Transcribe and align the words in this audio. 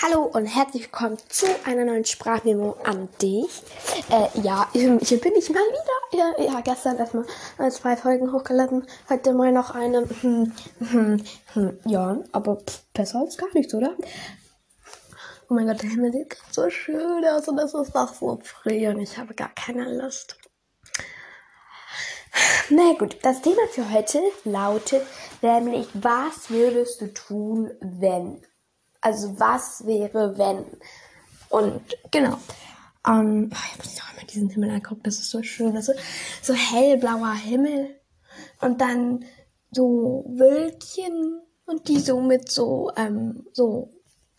Hallo 0.00 0.30
und 0.32 0.46
herzlich 0.46 0.84
willkommen 0.84 1.18
zu 1.28 1.46
einer 1.64 1.84
neuen 1.84 2.04
Sprachmemo 2.04 2.76
an 2.84 3.08
dich. 3.20 3.64
Äh, 4.08 4.40
ja, 4.42 4.68
hier 4.72 4.90
bin 4.90 5.34
ich 5.34 5.50
mal 5.50 5.58
wieder. 5.58 6.34
Ja, 6.38 6.44
ja 6.44 6.60
gestern 6.60 6.98
erstmal 6.98 7.26
zwei 7.72 7.96
Folgen 7.96 8.32
hochgeladen. 8.32 8.86
Heute 9.08 9.32
mal 9.32 9.50
noch 9.50 9.74
eine. 9.74 10.08
Hm, 10.20 10.52
hm, 10.78 11.24
hm, 11.52 11.80
ja, 11.84 12.16
aber 12.30 12.58
besser 12.94 13.22
als 13.22 13.36
gar 13.36 13.52
nichts, 13.54 13.74
oder? 13.74 13.96
Oh 15.50 15.54
mein 15.54 15.66
Gott, 15.66 15.82
der 15.82 15.90
Himmel 15.90 16.12
sieht 16.12 16.36
so 16.52 16.70
schön 16.70 17.24
aus 17.24 17.48
und 17.48 17.58
es 17.58 17.74
ist 17.74 17.92
doch 17.92 18.14
so 18.14 18.38
früh 18.44 18.86
und 18.86 19.00
ich 19.00 19.18
habe 19.18 19.34
gar 19.34 19.50
keine 19.56 20.00
Lust. 20.00 20.38
Na 22.70 22.92
gut, 22.96 23.16
das 23.22 23.42
Thema 23.42 23.66
für 23.72 23.90
heute 23.90 24.20
lautet 24.44 25.04
nämlich, 25.42 25.88
was 25.94 26.50
würdest 26.50 27.00
du 27.00 27.12
tun, 27.12 27.72
wenn? 27.80 28.44
Also 29.00 29.38
was 29.38 29.86
wäre, 29.86 30.36
wenn? 30.38 30.64
Und 31.48 31.82
genau. 32.10 32.38
Ähm, 33.06 33.50
ich 33.72 33.78
muss 33.78 33.94
doch 33.94 34.10
einmal 34.10 34.26
diesen 34.26 34.50
Himmel 34.50 34.70
angucken, 34.70 35.02
das 35.04 35.18
ist 35.18 35.30
so 35.30 35.42
schön. 35.42 35.74
Das 35.74 35.88
ist 35.88 36.00
so 36.42 36.54
hellblauer 36.54 37.34
Himmel. 37.34 38.00
Und 38.60 38.80
dann 38.80 39.24
so 39.70 40.24
Wölkchen 40.28 41.40
und 41.66 41.88
die 41.88 42.00
so 42.00 42.20
mit 42.20 42.50
so, 42.50 42.90
ähm, 42.96 43.46
so, 43.52 43.92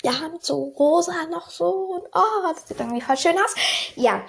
ja, 0.03 0.13
mit 0.31 0.43
so 0.43 0.63
rosa 0.77 1.25
noch 1.31 1.49
so. 1.49 1.69
Und 1.69 2.03
oh, 2.13 2.53
das 2.53 2.67
sieht 2.67 2.80
irgendwie 2.80 3.02
voll 3.02 3.17
schön 3.17 3.35
aus. 3.35 3.55
Ja, 3.95 4.23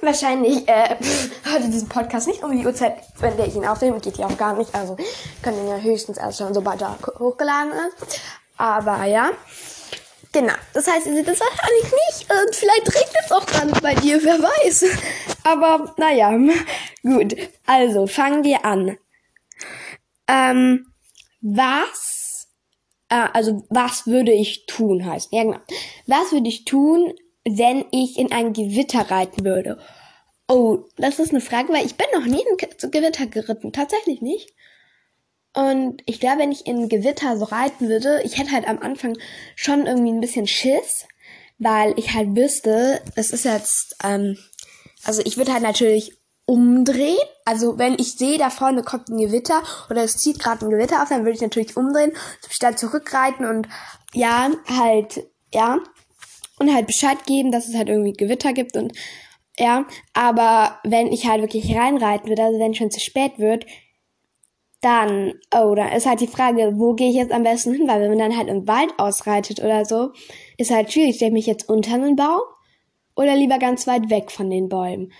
wahrscheinlich 0.00 0.68
äh, 0.68 0.96
heute 1.52 1.68
diesen 1.68 1.88
Podcast 1.88 2.26
nicht 2.28 2.42
um 2.42 2.52
die 2.52 2.64
Uhrzeit, 2.64 3.02
wenn 3.18 3.36
der 3.36 3.46
ihn 3.46 3.66
aufnehme, 3.66 4.00
geht 4.00 4.18
ja 4.18 4.26
auch 4.26 4.36
gar 4.36 4.54
nicht. 4.54 4.74
Also 4.74 4.96
können 5.42 5.58
ihn 5.58 5.68
ja 5.68 5.76
höchstens 5.76 6.18
erst 6.18 6.38
schon, 6.38 6.54
sobald 6.54 6.80
er 6.80 6.96
hochgeladen 7.18 7.72
ist. 7.72 8.20
Aber 8.58 9.04
ja. 9.04 9.30
Genau. 10.32 10.52
Das 10.74 10.86
heißt, 10.86 11.06
ihr 11.06 11.14
seht 11.14 11.28
das 11.28 11.40
wahrscheinlich 11.40 11.84
nicht. 11.84 12.30
Und 12.30 12.54
vielleicht 12.54 12.86
regnet 12.94 13.24
es 13.24 13.32
auch 13.32 13.46
gar 13.46 13.64
nicht 13.64 13.80
bei 13.80 13.94
dir, 13.94 14.22
wer 14.22 14.38
weiß. 14.38 14.84
Aber 15.44 15.94
naja, 15.96 16.36
gut. 17.02 17.34
Also, 17.66 18.06
fangen 18.06 18.44
wir 18.44 18.64
an. 18.64 18.98
Ähm, 20.26 20.92
was, 21.40 22.48
äh, 23.08 23.28
also 23.32 23.64
was 23.70 24.06
würde 24.06 24.32
ich 24.32 24.66
tun, 24.66 25.06
heißt. 25.06 25.32
Ja, 25.32 25.44
genau. 25.44 25.58
Was 26.06 26.32
würde 26.32 26.48
ich 26.48 26.64
tun, 26.66 27.14
wenn 27.44 27.86
ich 27.90 28.18
in 28.18 28.32
ein 28.32 28.52
Gewitter 28.52 29.10
reiten 29.10 29.44
würde? 29.44 29.78
Oh, 30.48 30.84
das 30.96 31.18
ist 31.18 31.30
eine 31.30 31.40
Frage, 31.40 31.72
weil 31.72 31.86
ich 31.86 31.96
bin 31.96 32.06
noch 32.12 32.26
nie 32.26 32.42
in 32.42 32.90
Gewitter 32.90 33.26
geritten. 33.26 33.72
Tatsächlich 33.72 34.20
nicht. 34.20 34.54
Und 35.54 36.02
ich 36.06 36.20
glaube, 36.20 36.40
wenn 36.40 36.52
ich 36.52 36.66
in 36.66 36.88
Gewitter 36.88 37.36
so 37.36 37.44
reiten 37.44 37.88
würde, 37.88 38.20
ich 38.22 38.38
hätte 38.38 38.52
halt 38.52 38.68
am 38.68 38.78
Anfang 38.78 39.16
schon 39.56 39.86
irgendwie 39.86 40.12
ein 40.12 40.20
bisschen 40.20 40.46
Schiss, 40.46 41.06
weil 41.58 41.94
ich 41.96 42.14
halt 42.14 42.36
wüsste, 42.36 43.00
es 43.16 43.30
ist 43.30 43.44
jetzt, 43.44 43.96
ähm, 44.04 44.38
also 45.04 45.22
ich 45.24 45.36
würde 45.36 45.52
halt 45.52 45.62
natürlich 45.62 46.18
umdrehen. 46.44 47.18
Also 47.44 47.78
wenn 47.78 47.98
ich 47.98 48.14
sehe, 48.14 48.38
da 48.38 48.50
vorne 48.50 48.82
kommt 48.82 49.08
ein 49.08 49.18
Gewitter 49.18 49.62
oder 49.90 50.04
es 50.04 50.16
zieht 50.16 50.38
gerade 50.38 50.64
ein 50.64 50.70
Gewitter 50.70 51.02
auf, 51.02 51.08
dann 51.08 51.24
würde 51.24 51.36
ich 51.36 51.42
natürlich 51.42 51.76
umdrehen, 51.76 52.12
dann 52.60 52.76
zurückreiten 52.76 53.44
und 53.44 53.68
ja, 54.14 54.50
halt, 54.66 55.26
ja, 55.52 55.78
und 56.58 56.74
halt 56.74 56.86
Bescheid 56.86 57.24
geben, 57.26 57.52
dass 57.52 57.68
es 57.68 57.76
halt 57.76 57.88
irgendwie 57.88 58.12
Gewitter 58.12 58.52
gibt 58.52 58.76
und 58.76 58.92
ja, 59.58 59.86
aber 60.14 60.78
wenn 60.84 61.12
ich 61.12 61.26
halt 61.26 61.42
wirklich 61.42 61.74
reinreiten 61.76 62.28
würde, 62.28 62.44
also 62.44 62.58
wenn 62.60 62.70
es 62.70 62.78
schon 62.78 62.90
zu 62.90 63.00
spät 63.00 63.38
wird, 63.38 63.66
dann, 64.80 65.34
oh, 65.54 65.74
da 65.74 65.88
ist 65.88 66.06
halt 66.06 66.20
die 66.20 66.28
Frage, 66.28 66.74
wo 66.76 66.94
gehe 66.94 67.10
ich 67.10 67.16
jetzt 67.16 67.32
am 67.32 67.42
besten 67.42 67.72
hin? 67.74 67.88
Weil 67.88 68.00
wenn 68.00 68.10
man 68.10 68.18
dann 68.18 68.36
halt 68.36 68.48
im 68.48 68.68
Wald 68.68 68.92
ausreitet 68.98 69.60
oder 69.60 69.84
so, 69.84 70.12
ist 70.56 70.70
halt 70.70 70.92
schwierig. 70.92 71.16
Stelle 71.16 71.30
ich 71.30 71.34
mich 71.34 71.46
jetzt 71.46 71.68
unter 71.68 71.94
einen 71.94 72.16
Baum 72.16 72.40
oder 73.16 73.34
lieber 73.34 73.58
ganz 73.58 73.86
weit 73.86 74.08
weg 74.10 74.30
von 74.30 74.50
den 74.50 74.68
Bäumen? 74.68 75.12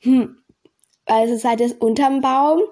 Hm, 0.00 0.36
weil 1.06 1.28
es 1.28 1.36
ist 1.36 1.44
halt 1.44 1.60
jetzt 1.60 1.80
unterm 1.80 2.20
Baum. 2.22 2.62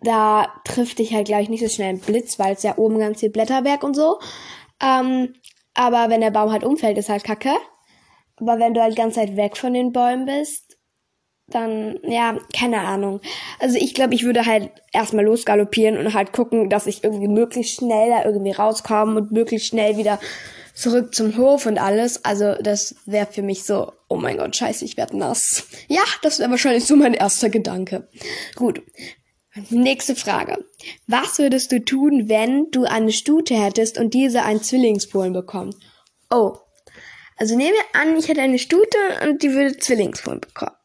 Da 0.00 0.48
trifft 0.64 0.98
dich 0.98 1.12
halt, 1.14 1.26
glaube 1.26 1.42
ich, 1.42 1.48
nicht 1.48 1.62
so 1.62 1.68
schnell 1.68 1.90
ein 1.90 2.00
Blitz, 2.00 2.38
weil 2.38 2.54
es 2.54 2.62
ja 2.62 2.78
oben 2.78 2.98
ganz 2.98 3.20
viel 3.20 3.30
Blätterwerk 3.30 3.82
und 3.84 3.94
so. 3.94 4.18
Ähm, 4.80 5.34
aber 5.74 6.08
wenn 6.10 6.20
der 6.20 6.30
Baum 6.30 6.50
halt 6.50 6.64
umfällt, 6.64 6.98
ist 6.98 7.08
halt 7.08 7.24
kacke. 7.24 7.54
Aber 8.36 8.58
wenn 8.58 8.74
du 8.74 8.82
halt 8.82 8.96
ganz 8.96 9.16
weit 9.16 9.36
weg 9.36 9.56
von 9.56 9.74
den 9.74 9.92
Bäumen 9.92 10.26
bist, 10.26 10.67
dann, 11.50 11.98
ja, 12.02 12.38
keine 12.54 12.80
Ahnung. 12.80 13.20
Also 13.58 13.78
ich 13.78 13.94
glaube, 13.94 14.14
ich 14.14 14.24
würde 14.24 14.46
halt 14.46 14.70
erstmal 14.92 15.24
losgaloppieren 15.24 15.96
und 15.96 16.14
halt 16.14 16.32
gucken, 16.32 16.68
dass 16.68 16.86
ich 16.86 17.04
irgendwie 17.04 17.28
möglichst 17.28 17.76
schnell 17.76 18.10
da 18.10 18.24
irgendwie 18.24 18.52
rauskomme 18.52 19.20
und 19.20 19.32
möglichst 19.32 19.68
schnell 19.68 19.96
wieder 19.96 20.20
zurück 20.74 21.14
zum 21.14 21.36
Hof 21.36 21.66
und 21.66 21.78
alles. 21.78 22.24
Also 22.24 22.54
das 22.60 22.96
wäre 23.06 23.26
für 23.26 23.42
mich 23.42 23.64
so, 23.64 23.92
oh 24.08 24.16
mein 24.16 24.36
Gott, 24.36 24.56
scheiße, 24.56 24.84
ich 24.84 24.96
werde 24.96 25.18
nass. 25.18 25.66
Ja, 25.88 26.02
das 26.22 26.38
wäre 26.38 26.50
wahrscheinlich 26.50 26.84
so 26.84 26.96
mein 26.96 27.14
erster 27.14 27.48
Gedanke. 27.48 28.08
Gut. 28.54 28.82
Nächste 29.70 30.14
Frage. 30.14 30.64
Was 31.08 31.38
würdest 31.38 31.72
du 31.72 31.84
tun, 31.84 32.28
wenn 32.28 32.70
du 32.70 32.84
eine 32.84 33.10
Stute 33.10 33.54
hättest 33.54 33.98
und 33.98 34.14
diese 34.14 34.42
einen 34.42 34.62
Zwillingsfohlen 34.62 35.32
bekommt? 35.32 35.74
Oh. 36.30 36.58
Also 37.36 37.56
nehmen 37.56 37.72
wir 37.72 38.00
an, 38.00 38.16
ich 38.16 38.28
hätte 38.28 38.42
eine 38.42 38.58
Stute 38.58 38.98
und 39.24 39.42
die 39.42 39.52
würde 39.52 39.76
Zwillingsfohlen 39.78 40.40
bekommen 40.40 40.76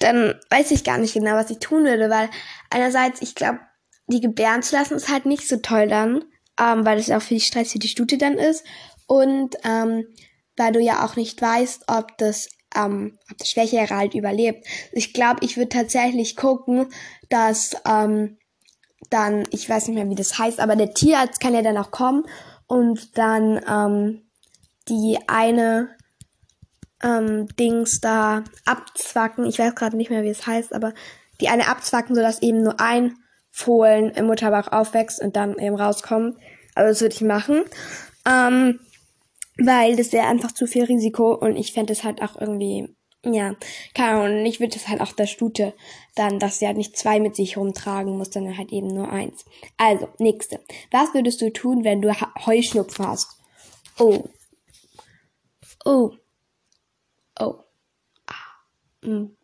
dann 0.00 0.34
weiß 0.50 0.72
ich 0.72 0.82
gar 0.84 0.98
nicht 0.98 1.14
genau, 1.14 1.34
was 1.34 1.50
ich 1.50 1.58
tun 1.58 1.84
würde, 1.84 2.10
weil 2.10 2.28
einerseits, 2.70 3.22
ich 3.22 3.34
glaube, 3.34 3.60
die 4.08 4.20
gebären 4.20 4.62
zu 4.62 4.74
lassen 4.74 4.94
ist 4.94 5.08
halt 5.08 5.26
nicht 5.26 5.46
so 5.46 5.58
toll 5.58 5.86
dann, 5.88 6.24
ähm, 6.58 6.84
weil 6.84 6.98
es 6.98 7.10
auch 7.10 7.22
viel 7.22 7.40
Stress 7.40 7.72
für 7.72 7.78
die 7.78 7.88
Stute 7.88 8.18
dann 8.18 8.34
ist 8.34 8.64
und 9.06 9.56
ähm, 9.64 10.06
weil 10.56 10.72
du 10.72 10.80
ja 10.80 11.04
auch 11.04 11.16
nicht 11.16 11.40
weißt, 11.40 11.84
ob 11.86 12.18
das 12.18 12.48
ähm, 12.76 13.18
ob 13.30 13.38
das 13.38 13.50
Schwächere 13.50 13.96
halt 13.96 14.14
überlebt. 14.14 14.66
Ich 14.92 15.12
glaube, 15.12 15.40
ich 15.42 15.56
würde 15.56 15.70
tatsächlich 15.70 16.36
gucken, 16.36 16.86
dass 17.28 17.76
ähm, 17.84 18.38
dann, 19.10 19.44
ich 19.50 19.68
weiß 19.68 19.88
nicht 19.88 19.96
mehr, 19.96 20.08
wie 20.08 20.14
das 20.14 20.38
heißt, 20.38 20.60
aber 20.60 20.76
der 20.76 20.94
Tierarzt 20.94 21.40
kann 21.40 21.54
ja 21.54 21.62
dann 21.62 21.78
auch 21.78 21.90
kommen 21.90 22.24
und 22.66 23.18
dann 23.18 23.60
ähm, 23.68 24.30
die 24.88 25.18
eine 25.26 25.96
ähm, 27.02 27.48
Dings 27.56 28.00
da 28.00 28.44
abzwacken. 28.64 29.46
Ich 29.46 29.58
weiß 29.58 29.74
gerade 29.74 29.96
nicht 29.96 30.10
mehr, 30.10 30.22
wie 30.22 30.28
es 30.30 30.46
heißt, 30.46 30.72
aber 30.74 30.92
die 31.40 31.48
eine 31.48 31.68
abzwacken, 31.68 32.14
sodass 32.14 32.42
eben 32.42 32.62
nur 32.62 32.80
ein 32.80 33.16
Fohlen 33.50 34.10
im 34.10 34.26
Mutterbauch 34.26 34.70
aufwächst 34.72 35.20
und 35.20 35.36
dann 35.36 35.58
eben 35.58 35.76
rauskommt. 35.76 36.36
Also 36.74 36.90
das 36.90 37.00
würde 37.00 37.14
ich 37.14 37.22
machen. 37.22 37.62
Ähm, 38.26 38.80
weil 39.56 39.96
das 39.96 40.12
wäre 40.12 40.26
einfach 40.26 40.52
zu 40.52 40.66
viel 40.66 40.84
Risiko 40.84 41.34
und 41.34 41.56
ich 41.56 41.72
fände 41.72 41.92
es 41.92 42.04
halt 42.04 42.22
auch 42.22 42.40
irgendwie, 42.40 42.88
ja, 43.24 43.54
keine 43.94 44.20
Ahnung, 44.20 44.46
ich 44.46 44.60
würde 44.60 44.76
es 44.76 44.88
halt 44.88 45.00
auch 45.00 45.12
der 45.12 45.26
Stute 45.26 45.74
dann, 46.14 46.38
dass 46.38 46.58
sie 46.58 46.66
halt 46.66 46.76
nicht 46.76 46.96
zwei 46.96 47.20
mit 47.20 47.36
sich 47.36 47.56
rumtragen 47.56 48.16
muss, 48.16 48.32
sondern 48.32 48.56
halt 48.56 48.72
eben 48.72 48.88
nur 48.88 49.10
eins. 49.10 49.44
Also, 49.76 50.08
nächste. 50.18 50.60
Was 50.90 51.12
würdest 51.14 51.40
du 51.42 51.52
tun, 51.52 51.84
wenn 51.84 52.00
du 52.00 52.12
Heuschnupfen 52.46 53.06
hast? 53.06 53.28
Oh. 53.98 54.24
Oh. 55.84 56.12
Oh. 57.40 57.64
Ah. 58.26 58.34
Hm. 59.02 59.36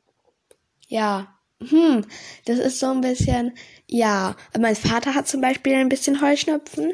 Ja. 0.89 1.35
Hm. 1.61 2.05
Das 2.45 2.59
ist 2.59 2.79
so 2.79 2.91
ein 2.91 3.01
bisschen, 3.01 3.57
ja. 3.89 4.37
Mein 4.59 4.77
Vater 4.77 5.15
hat 5.15 5.27
zum 5.27 5.41
Beispiel 5.41 5.75
ein 5.75 5.89
bisschen 5.89 6.21
Heuschnupfen, 6.21 6.93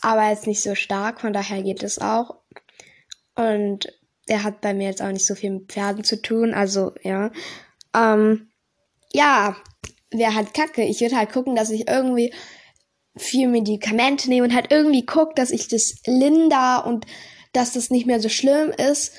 aber 0.00 0.30
jetzt 0.30 0.46
nicht 0.46 0.62
so 0.62 0.74
stark, 0.74 1.20
von 1.20 1.32
daher 1.32 1.62
geht 1.62 1.82
es 1.82 1.98
auch. 1.98 2.36
Und 3.34 3.92
er 4.26 4.42
hat 4.42 4.62
bei 4.62 4.72
mir 4.72 4.88
jetzt 4.88 5.02
auch 5.02 5.12
nicht 5.12 5.26
so 5.26 5.34
viel 5.34 5.50
mit 5.50 5.72
Pferden 5.72 6.02
zu 6.02 6.20
tun, 6.22 6.54
also 6.54 6.94
ja. 7.02 7.30
Ähm, 7.94 8.48
ja, 9.12 9.56
wäre 10.10 10.34
halt 10.34 10.54
kacke. 10.54 10.82
Ich 10.82 11.00
würde 11.00 11.16
halt 11.16 11.32
gucken, 11.32 11.54
dass 11.54 11.70
ich 11.70 11.88
irgendwie 11.88 12.32
viel 13.16 13.48
Medikamente 13.48 14.28
nehme 14.28 14.46
und 14.46 14.54
halt 14.54 14.72
irgendwie 14.72 15.04
gucke, 15.04 15.34
dass 15.34 15.50
ich 15.50 15.68
das 15.68 15.96
linder 16.06 16.86
und 16.86 17.06
dass 17.52 17.72
das 17.72 17.90
nicht 17.90 18.06
mehr 18.06 18.20
so 18.20 18.28
schlimm 18.28 18.70
ist 18.70 19.12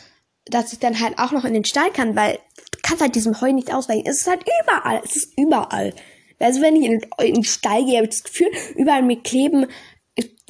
dass 0.45 0.73
ich 0.73 0.79
dann 0.79 0.99
halt 0.99 1.17
auch 1.17 1.31
noch 1.31 1.45
in 1.45 1.53
den 1.53 1.65
Stall 1.65 1.91
kann, 1.91 2.15
weil 2.15 2.39
du 2.71 2.79
kannst 2.83 3.01
halt 3.01 3.15
diesem 3.15 3.39
Heu 3.41 3.51
nicht 3.51 3.73
ausweichen. 3.73 4.05
Es 4.05 4.21
ist 4.21 4.27
halt 4.27 4.43
überall. 4.63 5.01
Es 5.03 5.15
ist 5.15 5.37
überall. 5.37 5.93
Also 6.39 6.61
wenn 6.61 6.75
ich 6.75 6.85
in, 6.85 7.01
in 7.19 7.33
den 7.35 7.43
Stall 7.43 7.85
gehe, 7.85 7.97
habe 7.97 8.05
ich 8.05 8.11
das 8.11 8.23
Gefühl, 8.23 8.49
überall 8.75 9.01
mir 9.01 9.21
kleben 9.21 9.67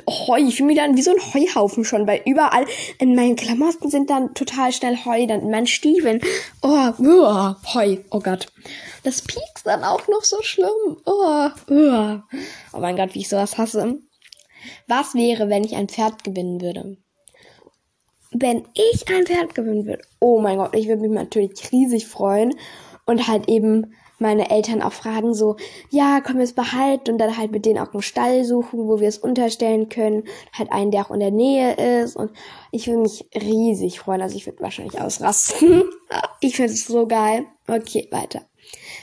Heu. 0.08 0.38
Ich 0.38 0.58
fühle 0.58 0.68
mich 0.68 0.78
dann 0.78 0.96
wie 0.98 1.02
so 1.02 1.12
ein 1.12 1.34
Heuhaufen 1.34 1.84
schon, 1.84 2.06
weil 2.06 2.22
überall 2.26 2.66
in 3.00 3.16
meinen 3.16 3.36
Klamotten 3.36 3.90
sind 3.90 4.10
dann 4.10 4.36
total 4.36 4.72
schnell 4.72 5.04
Heu, 5.04 5.26
dann 5.26 5.42
in 5.42 5.50
meinen 5.50 5.68
Stiefeln. 5.68 6.22
Oh, 6.62 6.92
uh, 7.00 7.56
Heu. 7.74 7.98
Oh 8.12 8.20
Gott. 8.20 8.48
Das 9.04 9.22
piekst 9.22 9.66
dann 9.66 9.84
auch 9.84 10.08
noch 10.08 10.24
so 10.24 10.38
schlimm. 10.42 10.98
Oh, 11.06 11.50
uh. 11.70 12.20
oh 12.74 12.80
mein 12.80 12.96
Gott, 12.96 13.16
wie 13.16 13.22
ich 13.22 13.30
sowas 13.30 13.58
hasse. 13.58 14.00
Was 14.88 15.16
wäre, 15.16 15.50
wenn 15.50 15.64
ich 15.64 15.76
ein 15.76 15.90
Pferd 15.90 16.24
gewinnen 16.24 16.62
würde? 16.62 16.98
Wenn 18.42 18.64
ich 18.74 19.06
ein 19.08 19.26
Pferd 19.26 19.56
gewinnen 19.56 19.86
würde, 19.86 20.04
oh 20.20 20.40
mein 20.40 20.58
Gott, 20.58 20.76
ich 20.76 20.88
würde 20.88 21.02
mich 21.02 21.12
natürlich 21.12 21.72
riesig 21.72 22.08
freuen 22.08 22.54
und 23.06 23.28
halt 23.28 23.48
eben 23.48 23.94
meine 24.18 24.50
Eltern 24.50 24.82
auch 24.82 24.94
fragen 24.94 25.34
so, 25.34 25.58
ja, 25.90 26.22
können 26.22 26.40
wir 26.40 26.46
es 26.46 26.54
behalten 26.54 27.12
und 27.12 27.18
dann 27.18 27.38
halt 27.38 27.52
mit 27.52 27.66
denen 27.66 27.80
auch 27.80 27.94
einen 27.94 28.02
Stall 28.02 28.46
suchen, 28.46 28.88
wo 28.88 29.00
wir 29.00 29.08
es 29.08 29.18
unterstellen 29.18 29.90
können. 29.90 30.24
Halt 30.54 30.72
einen, 30.72 30.92
der 30.92 31.06
auch 31.06 31.12
in 31.12 31.20
der 31.20 31.32
Nähe 31.32 31.74
ist 31.74 32.16
und 32.16 32.32
ich 32.72 32.88
würde 32.88 33.02
mich 33.02 33.26
riesig 33.36 34.00
freuen. 34.00 34.22
Also 34.22 34.38
ich 34.38 34.46
würde 34.46 34.62
wahrscheinlich 34.62 35.00
ausrasten. 35.00 35.84
ich 36.40 36.56
finde 36.56 36.72
es 36.72 36.86
so 36.86 37.08
geil. 37.08 37.46
Okay, 37.68 38.08
weiter. 38.12 38.42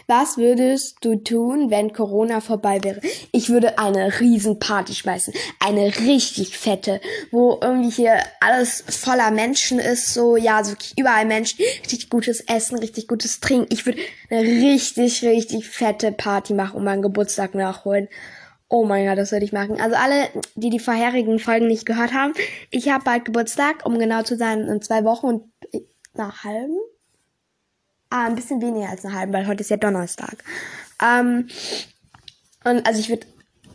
Was 0.06 0.36
würdest 0.36 0.98
du 1.02 1.16
tun, 1.16 1.70
wenn 1.70 1.92
Corona 1.92 2.40
vorbei 2.40 2.82
wäre? 2.82 3.00
Ich 3.30 3.48
würde 3.48 3.78
eine 3.78 4.20
Riesenparty 4.20 4.94
schmeißen. 4.94 5.32
Eine 5.60 5.96
richtig 6.00 6.58
fette, 6.58 7.00
wo 7.30 7.58
irgendwie 7.62 7.90
hier 7.90 8.18
alles 8.40 8.84
voller 8.88 9.30
Menschen 9.30 9.78
ist. 9.78 10.12
So, 10.12 10.36
ja, 10.36 10.64
so 10.64 10.74
überall 10.96 11.26
Menschen. 11.26 11.60
Richtig 11.82 12.10
gutes 12.10 12.40
Essen, 12.40 12.78
richtig 12.78 13.08
gutes 13.08 13.40
Trinken. 13.40 13.66
Ich 13.70 13.86
würde 13.86 14.00
eine 14.30 14.42
richtig, 14.42 15.22
richtig 15.24 15.68
fette 15.68 16.12
Party 16.12 16.54
machen 16.54 16.76
und 16.76 16.84
meinen 16.84 17.02
Geburtstag 17.02 17.54
nachholen. 17.54 18.08
Oh 18.68 18.84
mein 18.86 19.06
Gott, 19.06 19.18
das 19.18 19.32
würde 19.32 19.44
ich 19.44 19.52
machen. 19.52 19.80
Also 19.80 19.96
alle, 19.96 20.28
die 20.54 20.70
die 20.70 20.78
vorherigen 20.78 21.38
Folgen 21.38 21.66
nicht 21.66 21.84
gehört 21.84 22.14
haben, 22.14 22.32
ich 22.70 22.88
habe 22.88 23.04
bald 23.04 23.26
Geburtstag, 23.26 23.84
um 23.84 23.98
genau 23.98 24.22
zu 24.22 24.36
sein, 24.36 24.66
in 24.66 24.80
zwei 24.80 25.04
Wochen 25.04 25.26
und 25.26 25.44
nach 26.14 26.44
halben 26.44 26.78
Ah, 28.12 28.26
ein 28.26 28.34
bisschen 28.34 28.60
weniger 28.60 28.90
als 28.90 29.06
eine 29.06 29.14
halbe, 29.14 29.32
weil 29.32 29.46
heute 29.46 29.62
ist 29.62 29.70
ja 29.70 29.78
Donnerstag. 29.78 30.44
Ähm, 31.02 31.48
und 32.62 32.86
also 32.86 33.00
ich 33.00 33.08
würde 33.08 33.26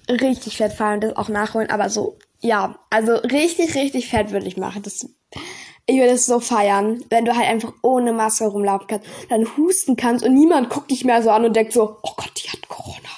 richtig 0.07 0.57
fett 0.57 0.73
feiern 0.73 0.95
und 0.95 1.03
das 1.05 1.15
auch 1.15 1.27
nachholen, 1.27 1.71
aber 1.71 1.89
so, 1.89 2.19
ja, 2.39 2.77
also 2.91 3.15
richtig, 3.15 3.73
richtig 3.73 4.09
fett 4.09 4.29
würde 4.31 4.45
ich 4.45 4.55
machen. 4.55 4.83
Das, 4.83 5.07
ich 5.87 5.97
würde 5.97 6.11
es 6.11 6.27
so 6.27 6.39
feiern, 6.39 7.03
wenn 7.09 7.25
du 7.25 7.35
halt 7.35 7.47
einfach 7.47 7.73
ohne 7.81 8.13
Maske 8.13 8.45
rumlaufen 8.45 8.85
kannst, 8.85 9.07
dann 9.29 9.57
husten 9.57 9.95
kannst 9.95 10.23
und 10.23 10.35
niemand 10.35 10.69
guckt 10.69 10.91
dich 10.91 11.03
mehr 11.03 11.23
so 11.23 11.31
an 11.31 11.43
und 11.43 11.55
denkt 11.55 11.73
so, 11.73 11.97
oh 12.03 12.13
Gott, 12.15 12.31
die 12.37 12.47
hat 12.47 12.69
Corona. 12.69 13.09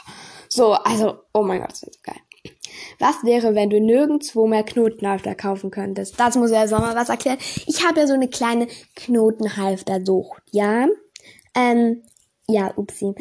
So, 0.48 0.72
also, 0.72 1.18
oh 1.34 1.44
mein 1.44 1.60
Gott, 1.60 1.72
das 1.72 1.84
ist 1.84 1.96
so 1.96 2.00
geil. 2.02 2.22
Was 3.00 3.26
wäre, 3.26 3.56
wenn 3.56 3.70
du 3.70 3.82
nirgendwo 3.82 4.48
mehr 4.48 4.64
Knotenhalfter 4.64 5.36
kaufen 5.36 5.70
könntest? 5.70 6.18
Das 6.18 6.36
muss 6.38 6.52
ja 6.52 6.66
Sommer 6.66 6.96
was 6.96 7.10
erklären. 7.10 7.40
Ich 7.66 7.86
habe 7.86 8.00
ja 8.00 8.08
so 8.08 8.14
eine 8.14 8.30
kleine 8.30 8.68
Knotenhalfter-Sucht, 8.96 10.44
ja? 10.52 10.88
Ähm, 11.60 12.04
ja, 12.48 12.74
upsi. 12.76 13.06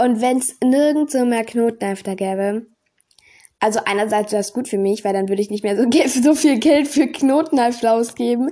Und 0.00 0.20
wenn 0.20 0.38
es 0.38 0.56
nirgendwo 0.62 1.24
mehr 1.24 1.44
Knotenhefter 1.44 2.14
gäbe, 2.14 2.66
also 3.60 3.80
einerseits 3.84 4.30
wäre 4.32 4.40
es 4.40 4.52
gut 4.52 4.68
für 4.68 4.78
mich, 4.78 5.04
weil 5.04 5.12
dann 5.12 5.28
würde 5.28 5.42
ich 5.42 5.50
nicht 5.50 5.64
mehr 5.64 5.76
so, 5.76 5.84
so 6.22 6.34
viel 6.34 6.58
Geld 6.58 6.86
für 6.88 7.08
Knotenhefter 7.08 7.92
ausgeben. 7.92 8.50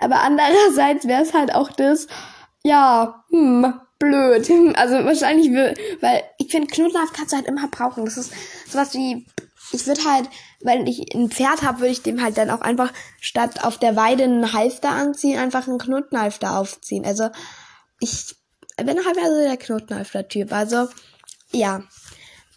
Aber 0.00 0.20
andererseits 0.20 1.06
wäre 1.06 1.22
es 1.22 1.32
halt 1.32 1.54
auch 1.54 1.72
das, 1.72 2.06
ja, 2.62 3.24
hm, 3.30 3.72
blöd. 3.98 4.50
Also 4.74 5.04
wahrscheinlich, 5.04 5.50
weil 6.00 6.22
ich 6.38 6.50
finde, 6.50 6.66
Knotenhaft 6.66 7.14
kannst 7.14 7.32
du 7.32 7.36
halt 7.36 7.46
immer 7.46 7.68
brauchen. 7.68 8.04
Das 8.04 8.16
ist 8.16 8.32
sowas 8.68 8.94
wie 8.94 9.26
ich 9.72 9.86
würde 9.86 10.04
halt, 10.04 10.28
wenn 10.60 10.86
ich 10.86 11.14
ein 11.14 11.30
Pferd 11.30 11.62
habe, 11.62 11.80
würde 11.80 11.92
ich 11.92 12.02
dem 12.02 12.22
halt 12.22 12.36
dann 12.36 12.50
auch 12.50 12.60
einfach 12.60 12.92
statt 13.20 13.64
auf 13.64 13.78
der 13.78 13.96
Weide 13.96 14.24
einen 14.24 14.52
Halfter 14.52 14.90
anziehen, 14.90 15.38
einfach 15.38 15.66
einen 15.66 15.78
Knotenhalfter 15.78 16.58
aufziehen. 16.58 17.04
Also 17.04 17.30
ich 18.00 18.36
bin 18.76 19.04
halt 19.04 19.18
also 19.18 19.40
der 19.42 19.56
Knotenhalfter-Typ. 19.56 20.52
Also 20.52 20.88
ja. 21.52 21.82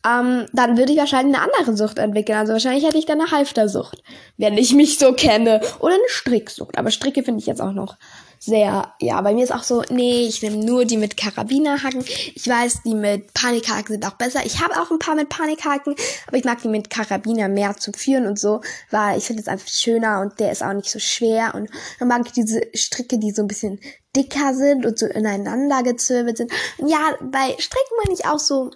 Ähm, 0.05 0.45
dann 0.53 0.77
würde 0.77 0.91
ich 0.91 0.99
wahrscheinlich 0.99 1.35
eine 1.35 1.51
andere 1.51 1.75
Sucht 1.75 1.97
entwickeln. 1.97 2.37
Also 2.37 2.53
wahrscheinlich 2.53 2.85
hätte 2.85 2.97
ich 2.97 3.07
dann 3.07 3.21
eine 3.21 3.31
Halftersucht, 3.31 4.03
wenn 4.37 4.57
ich 4.57 4.73
mich 4.73 4.99
so 4.99 5.13
kenne. 5.13 5.61
Oder 5.79 5.95
eine 5.95 6.03
Stricksucht. 6.09 6.77
Aber 6.77 6.91
Stricke 6.91 7.23
finde 7.23 7.39
ich 7.39 7.47
jetzt 7.47 7.61
auch 7.61 7.71
noch 7.71 7.97
sehr, 8.39 8.93
ja, 8.99 9.21
bei 9.21 9.33
mir 9.33 9.43
ist 9.43 9.53
auch 9.53 9.63
so, 9.63 9.83
nee, 9.89 10.25
ich 10.27 10.41
nehme 10.41 10.57
nur 10.57 10.85
die 10.85 10.97
mit 10.97 11.17
Karabinerhaken. 11.17 12.03
Ich 12.35 12.47
weiß, 12.47 12.83
die 12.83 12.95
mit 12.95 13.33
Panikhaken 13.33 13.93
sind 13.93 14.05
auch 14.05 14.17
besser. 14.17 14.45
Ich 14.45 14.61
habe 14.61 14.79
auch 14.79 14.91
ein 14.91 14.99
paar 14.99 15.15
mit 15.15 15.29
Panikhaken, 15.29 15.95
aber 16.27 16.37
ich 16.37 16.43
mag 16.43 16.61
die 16.61 16.67
mit 16.67 16.89
Karabiner 16.89 17.47
mehr 17.47 17.75
zu 17.77 17.91
führen 17.91 18.27
und 18.27 18.39
so, 18.39 18.61
weil 18.91 19.17
ich 19.17 19.25
finde 19.25 19.41
es 19.41 19.47
einfach 19.47 19.67
schöner 19.67 20.21
und 20.21 20.39
der 20.39 20.51
ist 20.51 20.63
auch 20.63 20.73
nicht 20.73 20.89
so 20.89 20.99
schwer 20.99 21.55
und 21.55 21.69
dann 21.99 22.07
mag 22.07 22.21
ich 22.25 22.31
diese 22.33 22.61
Stricke, 22.73 23.17
die 23.17 23.31
so 23.31 23.41
ein 23.41 23.47
bisschen 23.47 23.79
dicker 24.15 24.53
sind 24.53 24.85
und 24.85 24.97
so 24.97 25.05
ineinander 25.07 25.83
gezwirbelt 25.83 26.37
sind. 26.37 26.51
Und 26.77 26.89
ja, 26.89 27.15
bei 27.21 27.55
Stricken 27.59 27.97
meine 28.03 28.13
ich 28.17 28.25
auch 28.25 28.39
so, 28.39 28.71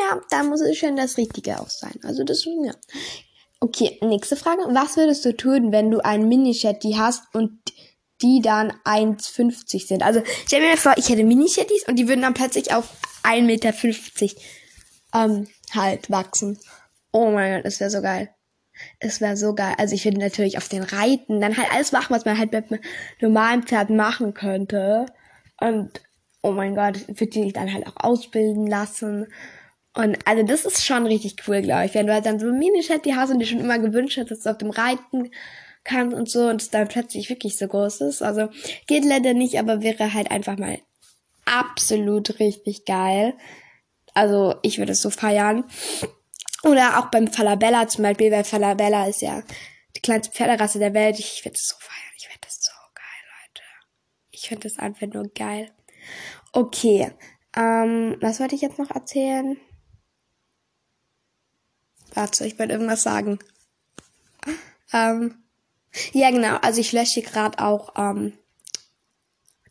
ja, 0.00 0.20
da 0.30 0.42
muss 0.42 0.60
es 0.60 0.76
schon 0.76 0.96
das 0.96 1.16
Richtige 1.16 1.60
auch 1.60 1.70
sein. 1.70 1.98
Also 2.02 2.24
das, 2.24 2.44
ja. 2.44 2.72
Okay, 3.60 3.98
nächste 4.02 4.36
Frage. 4.36 4.62
Was 4.70 4.96
würdest 4.96 5.24
du 5.24 5.36
tun, 5.36 5.72
wenn 5.72 5.90
du 5.90 6.04
ein 6.04 6.28
Mini-Shetty 6.28 6.96
hast 6.98 7.22
und 7.34 7.58
die 8.22 8.40
dann 8.42 8.72
1,50 8.84 9.86
sind. 9.86 10.02
Also 10.02 10.22
stell 10.46 10.60
mir 10.60 10.76
vor, 10.76 10.94
ich 10.96 11.08
hätte 11.08 11.24
Mini-Shetties 11.24 11.88
und 11.88 11.96
die 11.96 12.08
würden 12.08 12.22
dann 12.22 12.34
plötzlich 12.34 12.72
auf 12.72 12.88
1,50 13.22 13.42
Meter 13.42 13.74
ähm, 15.14 15.48
halt 15.74 16.10
wachsen. 16.10 16.58
Oh 17.12 17.30
mein 17.30 17.56
Gott, 17.56 17.64
das 17.66 17.80
wäre 17.80 17.90
so 17.90 18.02
geil. 18.02 18.30
Es 18.98 19.20
wäre 19.20 19.36
so 19.36 19.54
geil. 19.54 19.74
Also 19.78 19.94
ich 19.94 20.04
würde 20.04 20.18
natürlich 20.18 20.58
auf 20.58 20.68
den 20.68 20.82
Reiten 20.82 21.40
dann 21.40 21.56
halt 21.56 21.72
alles 21.72 21.92
machen, 21.92 22.14
was 22.14 22.24
man 22.24 22.38
halt 22.38 22.52
mit 22.52 22.70
einem 22.70 22.80
normalen 23.20 23.62
Pferd 23.62 23.90
machen 23.90 24.34
könnte. 24.34 25.06
Und 25.60 26.02
oh 26.42 26.52
mein 26.52 26.74
Gott, 26.74 27.06
würde 27.08 27.26
die 27.26 27.52
dann 27.52 27.72
halt 27.72 27.86
auch 27.86 27.96
ausbilden 27.96 28.66
lassen. 28.66 29.28
Und 29.96 30.18
also 30.26 30.42
das 30.42 30.64
ist 30.64 30.84
schon 30.84 31.06
richtig 31.06 31.36
cool, 31.46 31.62
glaube 31.62 31.86
ich. 31.86 31.94
Wenn 31.94 32.06
du 32.06 32.12
halt 32.12 32.26
dann 32.26 32.40
so 32.40 32.46
Mini-Shetty 32.46 33.12
hast 33.12 33.30
und 33.30 33.38
dir 33.38 33.46
schon 33.46 33.60
immer 33.60 33.78
gewünscht 33.78 34.16
hättest, 34.16 34.46
auf 34.48 34.58
dem 34.58 34.70
Reiten 34.70 35.30
kann 35.84 36.14
und 36.14 36.28
so 36.28 36.48
und 36.48 36.62
es 36.62 36.70
dann 36.70 36.88
plötzlich 36.88 37.28
wirklich 37.28 37.56
so 37.56 37.68
groß 37.68 38.00
ist. 38.02 38.22
Also 38.22 38.48
geht 38.86 39.04
leider 39.04 39.34
nicht, 39.34 39.58
aber 39.58 39.82
wäre 39.82 40.14
halt 40.14 40.30
einfach 40.30 40.58
mal 40.58 40.78
absolut 41.44 42.40
richtig 42.40 42.84
geil. 42.84 43.34
Also 44.14 44.56
ich 44.62 44.78
würde 44.78 44.92
es 44.92 45.02
so 45.02 45.10
feiern. 45.10 45.64
Oder 46.62 46.98
auch 46.98 47.10
beim 47.10 47.28
Falabella 47.28 47.88
zum 47.88 48.04
Beispiel, 48.04 48.32
weil 48.32 48.44
Falabella 48.44 49.06
ist 49.06 49.20
ja 49.20 49.42
die 49.96 50.00
kleinste 50.00 50.32
Pferderasse 50.32 50.78
der 50.78 50.94
Welt. 50.94 51.18
Ich 51.18 51.44
würde 51.44 51.56
es 51.56 51.68
so 51.68 51.76
feiern. 51.78 52.14
Ich 52.16 52.26
finde 52.26 52.40
das 52.40 52.64
so 52.64 52.72
geil, 52.94 53.04
Leute. 53.36 53.62
Ich 54.30 54.48
finde 54.48 54.68
das 54.68 54.78
einfach 54.78 55.06
nur 55.08 55.28
geil. 55.34 55.70
Okay. 56.52 57.12
Ähm, 57.56 58.16
was 58.20 58.40
wollte 58.40 58.54
ich 58.54 58.62
jetzt 58.62 58.78
noch 58.78 58.90
erzählen? 58.90 59.58
Warte, 62.14 62.46
ich 62.46 62.58
wollte 62.58 62.72
irgendwas 62.72 63.02
sagen. 63.02 63.38
Ähm, 64.92 65.43
ja, 66.12 66.30
genau. 66.30 66.56
Also 66.62 66.80
ich 66.80 66.92
lösche 66.92 67.22
gerade 67.22 67.58
auch 67.58 67.94
ähm, 67.96 68.32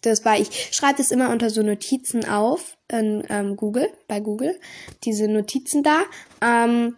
das 0.02 0.22
bei. 0.22 0.40
Ich 0.40 0.70
schreibe 0.72 0.98
das 0.98 1.12
immer 1.12 1.30
unter 1.30 1.50
so 1.50 1.62
Notizen 1.62 2.26
auf 2.26 2.78
in 2.90 3.24
ähm, 3.30 3.56
Google, 3.56 3.90
bei 4.08 4.20
Google. 4.20 4.60
Diese 5.04 5.28
Notizen 5.28 5.84
da, 5.84 6.04
ähm, 6.42 6.96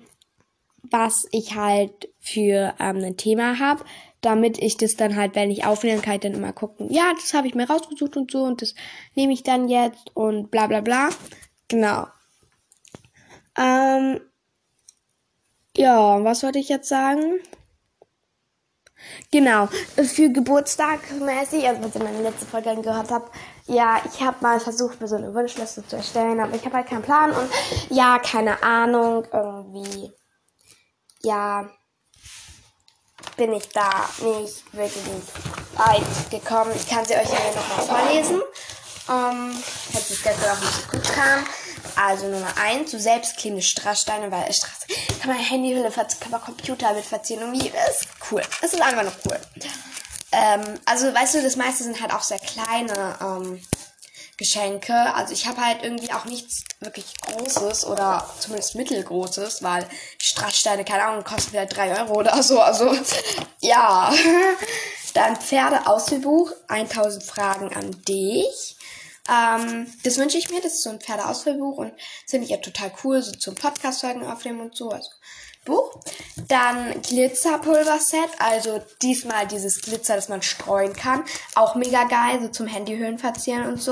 was 0.83 1.27
ich 1.31 1.55
halt 1.55 2.09
für 2.19 2.73
ähm, 2.79 3.03
ein 3.03 3.17
Thema 3.17 3.59
habe, 3.59 3.83
damit 4.21 4.57
ich 4.57 4.77
das 4.77 4.95
dann 4.95 5.15
halt, 5.15 5.35
wenn 5.35 5.51
ich 5.51 5.65
aufnehmen 5.65 6.01
kann, 6.01 6.19
dann 6.19 6.33
immer 6.33 6.53
gucken, 6.53 6.91
ja, 6.91 7.11
das 7.13 7.33
habe 7.33 7.47
ich 7.47 7.55
mir 7.55 7.69
rausgesucht 7.69 8.17
und 8.17 8.31
so 8.31 8.43
und 8.43 8.61
das 8.61 8.73
nehme 9.13 9.33
ich 9.33 9.43
dann 9.43 9.69
jetzt 9.69 10.15
und 10.15 10.49
bla 10.51 10.67
bla 10.67 10.81
bla. 10.81 11.09
Genau. 11.67 12.07
Ähm, 13.57 14.19
ja, 15.77 16.23
was 16.23 16.43
wollte 16.43 16.59
ich 16.59 16.69
jetzt 16.69 16.89
sagen? 16.89 17.39
Genau, 19.31 19.67
für 19.95 20.29
Geburtstag 20.29 20.99
mäßig, 21.19 21.67
also 21.67 21.83
was 21.83 21.95
ich 21.95 22.01
meine 22.01 22.21
letzte 22.21 22.45
Folge 22.45 22.75
gehört 22.81 23.11
habe, 23.11 23.29
ja, 23.65 24.01
ich 24.05 24.21
habe 24.21 24.37
mal 24.41 24.59
versucht, 24.59 25.01
mir 25.01 25.07
so 25.07 25.15
eine 25.15 25.33
Wunschliste 25.33 25.85
zu 25.85 25.97
erstellen, 25.97 26.39
aber 26.39 26.55
ich 26.55 26.65
habe 26.65 26.77
halt 26.77 26.87
keinen 26.87 27.01
Plan 27.01 27.31
und 27.31 27.49
ja, 27.89 28.19
keine 28.19 28.61
Ahnung, 28.63 29.25
irgendwie, 29.31 30.11
ja, 31.21 31.69
bin 33.37 33.53
ich 33.53 33.67
da 33.69 33.89
nicht 34.21 34.73
wirklich 34.73 35.03
weit 35.75 36.31
gekommen. 36.31 36.71
Ich 36.75 36.87
kann 36.87 37.03
sie 37.05 37.15
euch 37.15 37.27
hier 37.27 37.55
nochmal 37.55 38.05
vorlesen. 38.07 38.41
Ähm, 39.09 39.55
hätte 39.91 40.13
ich 40.13 40.23
gestern 40.23 40.51
auch 40.51 40.61
nicht 40.61 40.73
so 40.73 40.91
gut 40.91 41.03
kam. 41.03 41.43
Also 41.95 42.27
Nummer 42.27 42.53
eins, 42.57 42.91
so 42.91 42.99
selbstklebende 42.99 43.63
Strasssteine, 43.63 44.31
weil 44.31 44.51
Straße 44.51 44.87
kann 45.21 45.31
man 45.31 45.39
Handyhülle 45.39 45.91
verzieren, 45.91 46.21
kann 46.21 46.31
man 46.31 46.41
Computer 46.41 46.93
mit 46.93 47.05
verzieren. 47.05 47.41
Irgendwie 47.41 47.67
ist 47.67 48.07
cool. 48.31 48.41
Es 48.61 48.73
ist 48.73 48.81
einfach 48.81 49.03
nur 49.03 49.13
cool. 49.25 49.39
Ähm, 50.31 50.79
also 50.85 51.13
weißt 51.13 51.35
du, 51.35 51.41
das 51.41 51.55
meiste 51.55 51.83
sind 51.83 52.01
halt 52.01 52.13
auch 52.13 52.23
sehr 52.23 52.39
kleine 52.39 53.17
ähm, 53.21 53.61
Geschenke. 54.37 54.93
Also 55.13 55.33
ich 55.33 55.47
habe 55.47 55.65
halt 55.65 55.83
irgendwie 55.83 56.11
auch 56.11 56.25
nichts 56.25 56.63
wirklich 56.79 57.05
Großes 57.21 57.85
oder 57.85 58.29
zumindest 58.39 58.75
Mittelgroßes, 58.75 59.63
weil 59.63 59.87
Strasssteine, 60.17 60.83
keine 60.83 61.05
Ahnung, 61.05 61.23
kosten 61.23 61.51
vielleicht 61.51 61.75
drei 61.75 61.97
Euro 61.99 62.15
oder 62.15 62.43
so. 62.43 62.59
Also 62.59 62.93
ja. 63.61 64.13
Dann 65.13 65.37
Pferdeausführbuch, 65.37 66.51
1000 66.67 67.23
Fragen 67.23 67.73
an 67.73 67.91
dich. 68.03 68.75
Ähm, 69.27 69.91
das 70.03 70.17
wünsche 70.17 70.37
ich 70.37 70.49
mir, 70.49 70.61
das 70.61 70.73
ist 70.73 70.83
so 70.83 70.89
ein 70.91 71.01
Pferdeausfüllbuch 71.01 71.77
und 71.77 71.93
finde 72.27 72.45
ich 72.45 72.51
ja 72.51 72.57
total 72.57 72.91
cool, 73.03 73.21
so 73.21 73.31
zum 73.31 73.55
Podcast-Folgen 73.55 74.25
aufnehmen 74.25 74.61
und 74.61 74.75
so. 74.75 74.89
Also 74.89 75.09
Buch. 75.65 75.99
Dann 76.47 77.01
Glitzerpulverset, 77.01 78.29
also 78.39 78.81
diesmal 79.01 79.47
dieses 79.47 79.81
Glitzer, 79.81 80.15
das 80.15 80.29
man 80.29 80.41
streuen 80.41 80.93
kann. 80.93 81.25
Auch 81.55 81.75
mega 81.75 82.05
geil, 82.05 82.39
so 82.41 82.47
zum 82.49 82.67
Handyhöhlen 82.67 83.17
verzieren 83.17 83.65
und 83.65 83.81
so. 83.81 83.91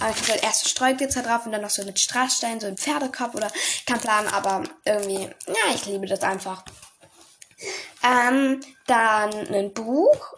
Aber 0.00 0.10
ich 0.10 0.22
habe 0.22 0.32
halt 0.32 0.42
erst 0.42 0.68
Streuglitzer 0.68 1.22
drauf 1.22 1.46
und 1.46 1.52
dann 1.52 1.60
noch 1.60 1.70
so 1.70 1.84
mit 1.84 2.00
Strassstein, 2.00 2.60
so 2.60 2.66
ein 2.66 2.76
Pferdekopf 2.76 3.34
oder 3.34 3.50
kein 3.86 4.00
Plan, 4.00 4.26
aber 4.28 4.64
irgendwie, 4.84 5.30
ja, 5.46 5.74
ich 5.74 5.86
liebe 5.86 6.06
das 6.06 6.22
einfach. 6.22 6.64
Ähm, 8.02 8.60
dann 8.86 9.32
ein 9.48 9.72
Buch. 9.72 10.34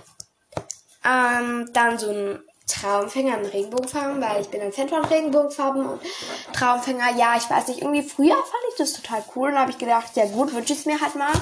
Ähm, 1.05 1.71
dann 1.73 1.99
so 1.99 2.11
ein 2.11 2.43
Traumfänger 2.67 3.39
in 3.39 3.47
Regenbogenfarben, 3.47 4.21
weil 4.21 4.41
ich 4.43 4.49
bin 4.49 4.61
ein 4.61 4.73
Fan 4.73 4.89
von 4.89 5.05
Regenbogenfarben 5.05 5.87
und 5.87 6.01
Traumfänger, 6.53 7.17
ja, 7.17 7.37
ich 7.37 7.49
weiß 7.49 7.69
nicht, 7.69 7.81
irgendwie 7.81 8.03
früher 8.03 8.35
fand 8.35 8.63
ich 8.71 8.77
das 8.79 8.93
total 8.93 9.25
cool 9.35 9.51
und 9.51 9.59
habe 9.59 9.71
ich 9.71 9.79
gedacht, 9.79 10.17
ja 10.17 10.27
gut, 10.27 10.53
wünsche 10.53 10.73
ich 10.73 10.81
es 10.81 10.87
mir 10.87 11.01
halt 11.01 11.15
mal, 11.15 11.33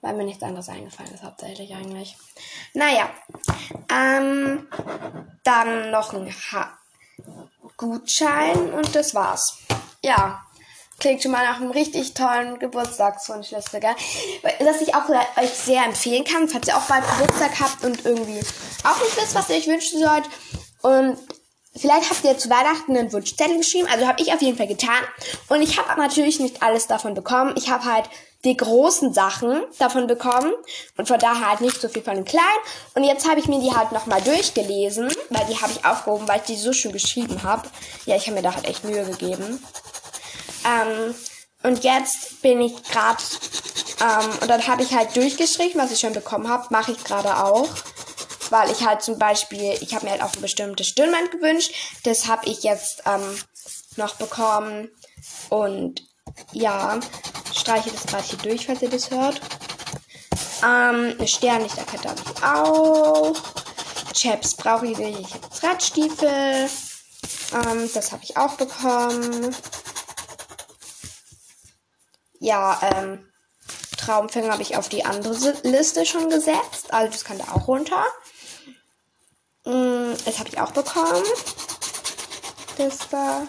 weil 0.00 0.14
mir 0.14 0.24
nichts 0.24 0.42
anderes 0.42 0.68
eingefallen 0.68 1.12
ist 1.12 1.24
hauptsächlich 1.24 1.74
eigentlich. 1.74 2.16
Naja, 2.74 3.10
ähm, 3.90 4.68
dann 5.42 5.90
noch 5.90 6.12
ein 6.14 6.32
ha 6.52 6.78
Gutschein 7.76 8.72
und 8.72 8.94
das 8.94 9.14
war's. 9.14 9.58
Ja, 10.04 10.44
klingt 11.02 11.20
schon 11.20 11.32
mal 11.32 11.44
nach 11.44 11.60
einem 11.60 11.72
richtig 11.72 12.14
tollen 12.14 12.60
Geburtstagswunschliste, 12.60 13.80
gell? 13.80 13.94
Das 14.60 14.80
ich 14.80 14.94
auch 14.94 15.08
euch 15.08 15.50
sehr 15.50 15.84
empfehlen 15.84 16.24
kann, 16.24 16.48
falls 16.48 16.68
ihr 16.68 16.76
auch 16.76 16.82
bald 16.82 17.04
Geburtstag 17.18 17.58
habt 17.58 17.84
und 17.84 18.06
irgendwie 18.06 18.40
auch 18.84 19.02
nicht 19.02 19.16
wisst, 19.16 19.34
was 19.34 19.50
ihr 19.50 19.56
euch 19.56 19.66
wünschen 19.66 19.98
sollt. 19.98 20.24
Und 20.80 21.18
vielleicht 21.74 22.08
habt 22.08 22.24
ihr 22.24 22.38
zu 22.38 22.48
Weihnachten 22.48 22.96
einen 22.96 23.12
Wunschzettel 23.12 23.58
geschrieben, 23.58 23.88
also 23.92 24.06
habe 24.06 24.22
ich 24.22 24.32
auf 24.32 24.40
jeden 24.40 24.56
Fall 24.56 24.68
getan. 24.68 25.02
Und 25.48 25.60
ich 25.60 25.76
habe 25.76 26.00
natürlich 26.00 26.38
nicht 26.38 26.62
alles 26.62 26.86
davon 26.86 27.14
bekommen. 27.14 27.54
Ich 27.56 27.68
habe 27.68 27.84
halt 27.84 28.08
die 28.44 28.56
großen 28.56 29.12
Sachen 29.12 29.60
davon 29.80 30.06
bekommen 30.06 30.52
und 30.96 31.08
von 31.08 31.18
daher 31.18 31.48
halt 31.48 31.60
nicht 31.62 31.80
so 31.80 31.88
viel 31.88 32.02
von 32.02 32.14
den 32.14 32.24
kleinen. 32.24 32.46
Und 32.94 33.02
jetzt 33.02 33.28
habe 33.28 33.40
ich 33.40 33.48
mir 33.48 33.60
die 33.60 33.74
halt 33.74 33.90
nochmal 33.90 34.22
durchgelesen, 34.22 35.12
weil 35.30 35.46
die 35.46 35.60
habe 35.60 35.72
ich 35.72 35.84
aufgehoben, 35.84 36.28
weil 36.28 36.38
ich 36.38 36.44
die 36.44 36.56
so 36.56 36.72
schön 36.72 36.92
geschrieben 36.92 37.42
habe. 37.42 37.68
Ja, 38.06 38.14
ich 38.14 38.26
habe 38.26 38.36
mir 38.36 38.42
da 38.42 38.54
halt 38.54 38.68
echt 38.68 38.84
Mühe 38.84 39.04
gegeben. 39.04 39.60
Ähm, 40.64 41.14
und 41.62 41.84
jetzt 41.84 42.42
bin 42.42 42.60
ich 42.60 42.82
gerade, 42.84 43.22
ähm, 44.00 44.30
und 44.40 44.48
dann 44.48 44.66
habe 44.66 44.82
ich 44.82 44.94
halt 44.94 45.14
durchgeschrieben, 45.16 45.80
was 45.80 45.92
ich 45.92 46.00
schon 46.00 46.12
bekommen 46.12 46.48
habe, 46.48 46.66
mache 46.70 46.92
ich 46.92 47.04
gerade 47.04 47.36
auch. 47.36 47.68
Weil 48.50 48.70
ich 48.70 48.84
halt 48.84 49.02
zum 49.02 49.18
Beispiel, 49.18 49.78
ich 49.80 49.94
habe 49.94 50.04
mir 50.04 50.12
halt 50.12 50.22
auch 50.22 50.34
ein 50.34 50.42
bestimmtes 50.42 50.88
Stirnband 50.88 51.30
gewünscht. 51.30 51.72
Das 52.02 52.26
habe 52.26 52.46
ich 52.46 52.62
jetzt 52.62 53.02
ähm, 53.06 53.38
noch 53.96 54.16
bekommen. 54.16 54.90
Und 55.48 56.02
ja, 56.52 56.98
streiche 57.54 57.90
das 57.90 58.06
gerade 58.06 58.24
hier 58.24 58.38
durch, 58.40 58.66
falls 58.66 58.82
ihr 58.82 58.90
das 58.90 59.10
hört. 59.10 59.40
Ähm, 60.62 61.16
eine 61.18 61.28
Sternlichterkette 61.28 62.08
habe 62.08 62.20
ich 62.20 62.42
auch. 62.44 63.34
Chaps 64.12 64.54
brauche 64.54 64.86
ich 64.86 64.98
jetzt 64.98 65.62
Radstiefel. 65.62 66.68
Ähm, 67.54 67.90
das 67.94 68.12
habe 68.12 68.22
ich 68.22 68.36
auch 68.36 68.54
bekommen. 68.54 69.54
Ja, 72.42 72.76
ähm, 72.82 73.24
Traumfänger 73.96 74.52
habe 74.52 74.62
ich 74.62 74.76
auf 74.76 74.88
die 74.88 75.04
andere 75.04 75.32
Liste 75.62 76.04
schon 76.04 76.28
gesetzt. 76.28 76.92
Also 76.92 77.12
das 77.12 77.24
kann 77.24 77.38
da 77.38 77.44
auch 77.52 77.68
runter. 77.68 78.04
Mm, 79.64 80.14
das 80.24 80.40
habe 80.40 80.48
ich 80.48 80.60
auch 80.60 80.72
bekommen. 80.72 81.22
Das 82.78 83.12
war 83.12 83.46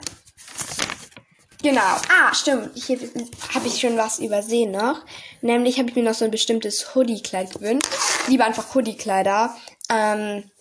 Genau. 1.63 1.81
Ah, 1.81 2.33
stimmt. 2.33 2.71
Hier 2.75 2.99
habe 3.55 3.67
ich 3.67 3.79
schon 3.79 3.97
was 3.97 4.19
übersehen 4.19 4.71
noch. 4.71 5.01
Nämlich 5.41 5.79
habe 5.79 5.89
ich 5.89 5.95
mir 5.95 6.03
noch 6.03 6.13
so 6.13 6.25
ein 6.25 6.31
bestimmtes 6.31 6.93
Hoodie-Kleid 6.93 7.53
gewünscht. 7.53 7.87
Ich 8.23 8.27
liebe 8.27 8.43
einfach 8.43 8.75
Hoodie-Kleider. 8.75 9.55
Ähm, 9.89 10.51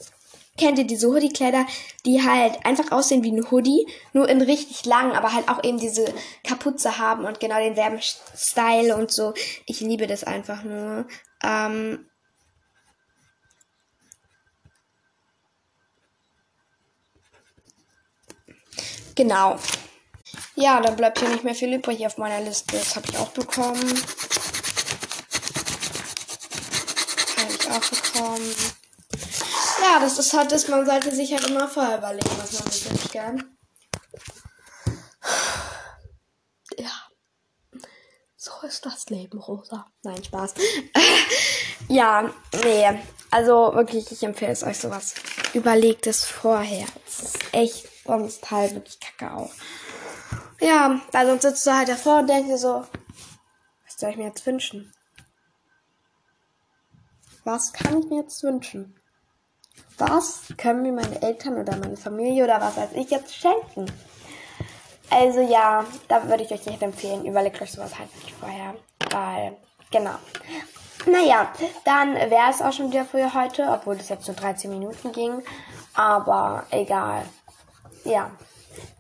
kennt 0.59 0.79
ihr 0.79 0.85
diese 0.87 1.09
Hoodie-Kleider, 1.09 1.67
die 2.05 2.23
halt 2.23 2.65
einfach 2.67 2.93
aussehen 2.93 3.23
wie 3.23 3.33
ein 3.33 3.51
Hoodie, 3.51 3.87
nur 4.13 4.29
in 4.29 4.43
richtig 4.43 4.85
lang, 4.85 5.13
aber 5.13 5.33
halt 5.33 5.49
auch 5.49 5.65
eben 5.65 5.79
diese 5.79 6.13
Kapuze 6.45 6.99
haben 6.99 7.25
und 7.25 7.41
genau 7.41 7.57
denselben 7.57 8.01
Style 8.01 8.97
und 8.97 9.11
so. 9.11 9.35
Ich 9.67 9.81
liebe 9.81 10.07
das 10.07 10.25
einfach 10.25 10.63
nur. 10.63 11.07
Ähm, 11.43 12.07
genau. 19.15 19.59
Ja, 20.55 20.81
dann 20.81 20.97
bleibt 20.97 21.19
hier 21.19 21.31
nicht 21.31 21.45
mehr 21.45 21.55
viel 21.55 21.73
übrig 21.73 22.07
auf 22.07 22.19
meiner 22.19 22.45
Liste. 22.45 22.77
Das 22.77 22.95
habe 22.95 23.07
ich 23.11 23.17
auch 23.17 23.31
bekommen. 23.31 24.03
Habe 27.39 27.53
ich 27.53 27.71
auch 27.71 27.91
bekommen. 27.91 28.82
Ja, 29.83 29.99
das 29.99 30.19
ist 30.19 30.33
halt 30.33 30.53
das, 30.53 30.69
man 30.69 30.87
sollte 30.87 31.13
sich 31.13 31.33
halt 31.33 31.49
immer 31.49 31.67
vorher 31.69 31.99
überlegen, 31.99 32.31
was 32.39 32.53
man 32.53 32.73
wünscht, 32.73 33.13
gell? 33.13 33.37
Ja. 36.79 36.93
So 38.37 38.53
ist 38.67 38.87
das 38.87 39.07
Leben, 39.11 39.39
Rosa. 39.39 39.87
Nein, 40.03 40.23
Spaß. 40.23 40.55
ja, 41.89 42.31
nee. 42.63 43.01
Also 43.31 43.75
wirklich, 43.75 44.11
ich 44.13 44.23
empfehle 44.23 44.53
es 44.53 44.63
euch 44.63 44.79
sowas. 44.79 45.15
Überlegt 45.53 46.07
es 46.07 46.25
vorher. 46.25 46.87
Es 47.07 47.21
ist 47.23 47.39
echt 47.53 47.89
sonst 48.05 48.51
halt 48.51 48.75
wirklich 48.75 49.01
kacke 49.01 49.35
auch. 49.35 49.51
Ja, 50.61 51.01
weil 51.11 51.27
sonst 51.27 51.43
sitzt 51.43 51.67
du 51.67 51.75
halt 51.75 51.89
davor 51.89 52.21
und 52.21 52.29
denkst 52.29 52.49
dir 52.49 52.59
so, 52.59 52.87
was 53.85 53.97
soll 53.99 54.11
ich 54.11 54.17
mir 54.17 54.27
jetzt 54.27 54.47
wünschen? 54.47 54.93
Was 57.45 57.73
kann 57.73 57.99
ich 57.99 58.07
mir 58.07 58.21
jetzt 58.21 58.43
wünschen? 58.45 59.02
Was 59.99 60.45
können 60.57 60.83
mir 60.83 60.93
meine 60.93 61.23
Eltern 61.23 61.59
oder 61.59 61.77
meine 61.77 61.97
Familie 61.97 62.45
oder 62.45 62.61
was 62.61 62.77
weiß 62.77 62.91
ich 62.95 63.11
jetzt 63.11 63.35
schenken? 63.35 63.87
Also 65.11 65.41
ja, 65.41 65.85
da 66.09 66.27
würde 66.29 66.43
ich 66.43 66.53
euch 66.53 66.65
nicht 66.67 66.83
empfehlen. 66.83 67.27
Überlegt 67.27 67.61
euch 67.61 67.73
sowas 67.73 67.99
halt 67.99 68.09
nicht 68.17 68.33
vorher. 68.33 68.75
Weil, 69.11 69.57
genau. 69.91 70.15
Naja, 71.07 71.53
dann 71.85 72.15
wäre 72.15 72.51
es 72.51 72.63
auch 72.63 72.73
schon 72.73 72.91
wieder 72.91 73.05
für 73.05 73.35
heute, 73.35 73.69
obwohl 73.69 73.97
es 73.97 74.09
jetzt 74.09 74.27
nur 74.27 74.37
13 74.37 74.71
Minuten 74.71 75.13
ging. 75.13 75.43
Aber 75.95 76.65
egal. 76.71 77.25
Ja. 78.05 78.31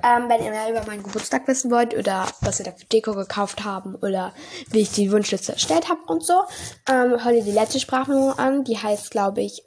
Ähm, 0.05 0.29
wenn 0.29 0.45
ihr 0.45 0.51
mehr 0.51 0.69
über 0.69 0.85
meinen 0.87 1.03
Geburtstag 1.03 1.49
wissen 1.49 1.71
wollt 1.71 1.97
oder 1.97 2.27
was 2.43 2.59
ihr 2.59 2.67
da 2.67 2.73
für 2.73 2.85
Deko 2.85 3.15
gekauft 3.15 3.65
haben 3.65 3.95
oder 3.95 4.35
wie 4.69 4.81
ich 4.81 4.93
die 4.93 5.11
Wunschliste 5.11 5.53
erstellt 5.53 5.89
habe 5.89 6.03
und 6.07 6.23
so, 6.23 6.43
ähm, 6.89 7.25
hört 7.25 7.35
ihr 7.35 7.45
die 7.45 7.53
letzte 7.53 7.81
Sprachmemo 7.81 8.33
an. 8.33 8.65
Die 8.65 8.77
heißt, 8.77 9.11
glaube 9.11 9.41
ich, 9.41 9.63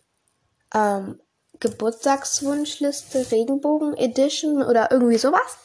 ähm, 0.74 1.20
Geburtstagswunschliste 1.60 3.32
Regenbogen 3.32 3.96
Edition 3.96 4.62
oder 4.64 4.92
irgendwie 4.92 5.18
sowas. 5.18 5.58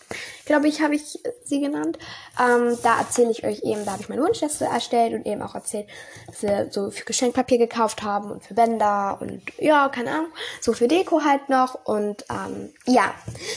Glaube 0.45 0.69
ich, 0.69 0.83
habe 0.83 0.95
ich 0.95 1.19
sie 1.45 1.61
genannt. 1.61 1.99
Ähm, 2.39 2.77
da 2.83 2.99
erzähle 2.99 3.31
ich 3.31 3.45
euch 3.45 3.63
eben, 3.63 3.85
da 3.85 3.93
habe 3.93 4.03
ich 4.03 4.09
meine 4.09 4.23
Wunschliste 4.23 4.65
erstellt 4.67 5.15
und 5.15 5.27
eben 5.27 5.43
auch 5.43 5.55
erzählt, 5.55 5.89
dass 6.27 6.43
wir 6.43 6.69
so 6.71 6.91
für 6.91 7.05
Geschenkpapier 7.05 7.59
gekauft 7.59 8.03
haben 8.03 8.31
und 8.31 8.45
für 8.45 8.55
Bänder 8.55 9.19
und 9.21 9.43
ja, 9.59 9.89
keine 9.89 10.11
Ahnung, 10.11 10.33
so 10.61 10.73
für 10.73 10.89
Deko 10.89 11.23
halt 11.25 11.49
noch. 11.49 11.87
Und 11.87 12.25
ähm, 12.31 12.73
ja, 12.87 13.15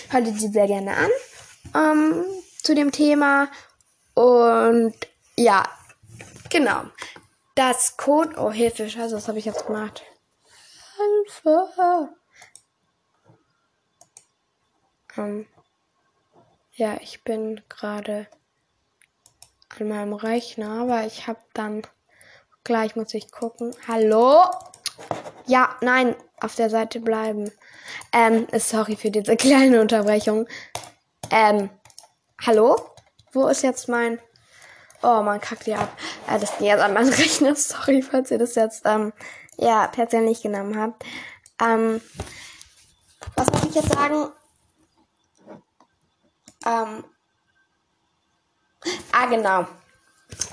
hört 0.09 0.27
ihr 0.27 0.33
die 0.33 0.47
sehr 0.47 0.67
gerne 0.67 0.95
an 0.95 1.09
ähm, 1.75 2.25
zu 2.61 2.75
dem 2.75 2.91
Thema. 2.91 3.49
Und 4.13 4.93
ja, 5.35 5.63
genau. 6.49 6.83
Das 7.55 7.97
Code, 7.97 8.35
oh 8.37 8.51
Hilfe, 8.51 8.89
scheiße, 8.89 9.15
was 9.15 9.27
habe 9.27 9.37
ich 9.37 9.45
jetzt 9.45 9.67
gemacht? 9.67 10.03
Hilfe! 10.95 12.09
Ähm, 15.17 15.47
ja, 16.73 16.97
ich 17.01 17.23
bin 17.23 17.61
gerade 17.69 18.27
an 19.79 19.87
meinem 19.87 20.13
Rechner, 20.13 20.81
aber 20.81 21.05
ich 21.05 21.27
habe 21.27 21.39
dann 21.53 21.83
gleich 22.63 22.95
muss 22.95 23.13
ich 23.13 23.31
gucken. 23.31 23.75
Hallo? 23.87 24.43
Ja, 25.45 25.75
nein, 25.81 26.15
auf 26.39 26.55
der 26.55 26.69
Seite 26.69 26.99
bleiben. 26.99 27.51
Ähm, 28.11 28.47
sorry 28.53 28.95
für 28.95 29.11
diese 29.11 29.35
kleine 29.37 29.81
Unterbrechung. 29.81 30.47
Ähm, 31.31 31.69
hallo? 32.41 32.75
Wo 33.31 33.47
ist 33.47 33.63
jetzt 33.63 33.87
mein 33.87 34.19
Oh, 35.05 35.21
man 35.21 35.41
kackt 35.41 35.67
ja 35.67 35.79
ab. 35.79 35.97
Äh, 36.29 36.39
das 36.39 36.57
ging 36.57 36.67
jetzt 36.67 36.81
an 36.81 36.93
meinen 36.93 37.09
Rechner. 37.13 37.55
Sorry, 37.55 38.01
falls 38.01 38.31
ihr 38.31 38.37
das 38.37 38.55
jetzt, 38.55 38.83
ähm, 38.85 39.11
ja, 39.57 39.87
persönlich 39.87 40.41
genommen 40.41 40.79
habt. 40.79 41.03
Ähm, 41.61 42.01
was 43.35 43.51
muss 43.51 43.63
ich 43.65 43.75
jetzt 43.75 43.93
sagen? 43.93 44.31
Ähm, 46.65 47.03
ah, 49.11 49.25
genau. 49.27 49.67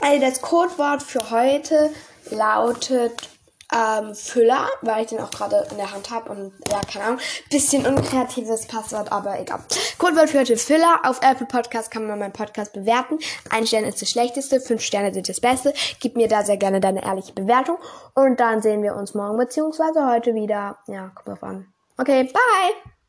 Also 0.00 0.21
das 0.21 0.42
Codewort 0.42 1.02
für 1.02 1.30
heute 1.30 1.90
lautet 2.30 3.28
ähm, 3.75 4.15
Füller, 4.15 4.69
weil 4.83 5.03
ich 5.03 5.09
den 5.09 5.21
auch 5.21 5.31
gerade 5.31 5.67
in 5.71 5.77
der 5.77 5.93
Hand 5.93 6.11
habe 6.11 6.31
und 6.31 6.53
ja, 6.71 6.81
keine 6.81 7.05
Ahnung, 7.05 7.21
bisschen 7.50 7.87
unkreatives 7.87 8.67
Passwort, 8.67 9.12
aber 9.12 9.41
egal. 9.41 9.61
Codewort 9.99 10.31
für 10.31 10.41
heute 10.41 10.57
Füller. 10.57 11.00
Auf 11.05 11.21
Apple 11.23 11.47
Podcast 11.47 11.91
kann 11.91 12.07
man 12.07 12.19
meinen 12.19 12.33
Podcast 12.33 12.73
bewerten. 12.73 13.19
Ein 13.50 13.67
Stern 13.67 13.85
ist 13.85 14.03
das 14.03 14.11
Schlechteste, 14.11 14.61
fünf 14.61 14.83
Sterne 14.83 15.12
sind 15.12 15.29
das 15.29 15.41
Beste. 15.41 15.73
Gib 16.00 16.17
mir 16.17 16.29
da 16.29 16.43
sehr 16.43 16.57
gerne 16.57 16.81
deine 16.81 17.05
ehrliche 17.05 17.33
Bewertung 17.33 17.79
und 18.15 18.41
dann 18.41 18.62
sehen 18.62 18.83
wir 18.83 18.95
uns 18.97 19.15
morgen 19.15 19.39
beziehungsweise 19.39 20.07
heute 20.07 20.35
wieder. 20.35 20.79
Ja, 20.87 21.11
kommt 21.15 21.29
drauf 21.29 21.43
an. 21.43 21.73
Okay, 21.97 22.25
bye! 22.25 23.00